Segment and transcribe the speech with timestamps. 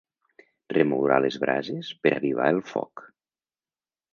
[0.73, 3.05] Remourà les brases per avivar el foc.